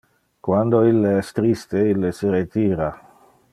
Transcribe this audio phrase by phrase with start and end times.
[0.47, 2.91] Quando ille es triste, ille se retira.